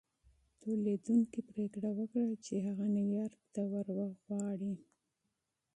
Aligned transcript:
توليدوونکي 0.61 1.39
پرېکړه 1.51 1.89
وکړه 1.99 2.29
چې 2.45 2.53
هغه 2.67 2.85
نيويارک 2.95 3.41
ته 3.53 3.61
ور 3.71 3.87
وغواړي. 3.97 4.73